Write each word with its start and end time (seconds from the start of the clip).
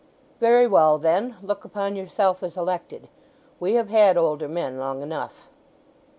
"Very 0.39 0.65
well, 0.65 0.97
then, 0.97 1.35
look 1.43 1.63
upon 1.63 1.95
yourself 1.95 2.41
as 2.41 2.57
elected. 2.57 3.07
We 3.59 3.75
have 3.75 3.89
had 3.89 4.17
older 4.17 4.47
men 4.47 4.79
long 4.79 5.03
enough." 5.03 5.47